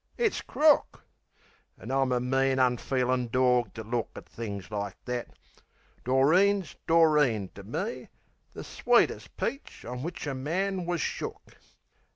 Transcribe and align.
It's 0.17 0.41
crook! 0.41 1.05
An' 1.77 1.91
I'm 1.91 2.11
a 2.11 2.19
mean, 2.19 2.57
unfeelin' 2.57 3.27
dawg 3.27 3.71
to 3.75 3.83
look 3.83 4.09
At 4.15 4.27
things 4.27 4.71
like 4.71 4.97
that. 5.05 5.37
Doreen's 6.03 6.75
Doreen 6.87 7.49
to 7.53 7.61
me, 7.61 8.09
The 8.53 8.63
sweetest 8.63 9.37
peach 9.37 9.85
on 9.85 9.97
w'ich 9.99 10.25
a 10.25 10.33
man 10.33 10.87
wus 10.87 11.01
shook. 11.01 11.55